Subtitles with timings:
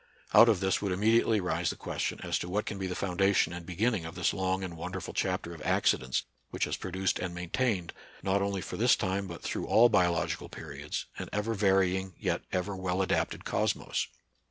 [0.33, 2.95] Out of this would imme diately rise the question as to what can be the
[2.95, 7.19] foundation and beginning of this long and won derful chapter of accidents which has produced
[7.19, 7.93] and maintained,
[8.23, 12.75] not only for this time but through all biological periods, an ever varying yet ever
[12.75, 14.07] well adapted cosmos.